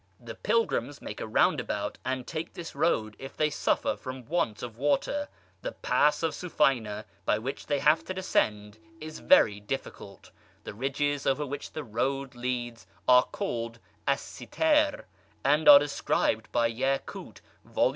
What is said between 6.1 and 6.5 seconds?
of